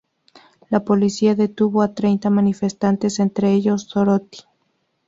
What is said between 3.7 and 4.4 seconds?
Dorothy.